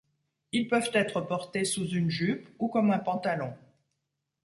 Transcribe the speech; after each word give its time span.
Ils 0.51 0.67
peuvent 0.67 0.89
être 0.95 1.21
portés 1.21 1.63
sous 1.63 1.87
une 1.87 2.09
jupe 2.09 2.49
ou 2.57 2.69
comme 2.69 2.89
un 2.89 2.97
pantalon. 2.97 3.53